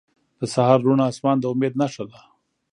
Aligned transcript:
•د 0.39 0.41
سهار 0.53 0.79
روڼ 0.85 0.99
آسمان 1.09 1.37
د 1.39 1.45
امید 1.51 1.73
نښه 1.81 2.03
ده. 2.11 2.19